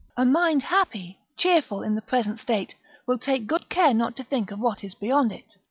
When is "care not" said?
3.69-4.15